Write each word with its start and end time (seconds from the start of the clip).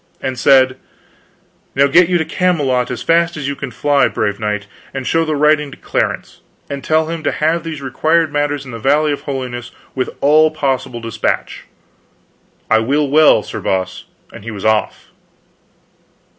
And 0.19 0.31
I 0.31 0.37
said: 0.37 0.77
"Now 1.75 1.85
get 1.85 2.09
you 2.09 2.17
to 2.17 2.25
Camelot 2.25 2.89
as 2.89 3.03
fast 3.03 3.37
as 3.37 3.47
you 3.47 3.55
can 3.55 3.69
fly, 3.69 4.07
brave 4.07 4.39
knight, 4.39 4.65
and 4.95 5.05
show 5.05 5.23
the 5.25 5.35
writing 5.35 5.69
to 5.69 5.77
Clarence, 5.77 6.41
and 6.71 6.83
tell 6.83 7.07
him 7.09 7.21
to 7.21 7.31
have 7.31 7.63
these 7.63 7.83
required 7.83 8.33
matters 8.33 8.65
in 8.65 8.71
the 8.71 8.79
Valley 8.79 9.11
of 9.11 9.21
Holiness 9.21 9.69
with 9.93 10.09
all 10.19 10.49
possible 10.49 11.01
dispatch." 11.01 11.65
"I 12.67 12.79
will 12.79 13.11
well, 13.11 13.43
Sir 13.43 13.59
Boss," 13.61 14.05
and 14.33 14.43
he 14.43 14.49
was 14.49 14.65
off. 14.65 15.09